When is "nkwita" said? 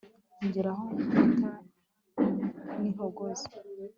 0.93-1.51